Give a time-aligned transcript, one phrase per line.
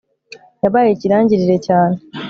[0.63, 1.97] yabaye ikirangirire cyane